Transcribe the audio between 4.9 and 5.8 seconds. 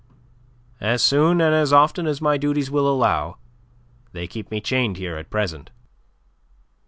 here at present."